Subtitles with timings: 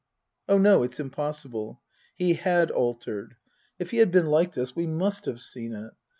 [0.49, 1.79] Oh, no it's impossible.
[2.15, 3.35] He had altered.
[3.77, 5.93] If he had been like this we must have seen it.